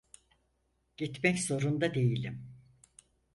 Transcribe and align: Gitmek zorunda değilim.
Gitmek 0.97 1.39
zorunda 1.39 1.93
değilim. 1.93 2.45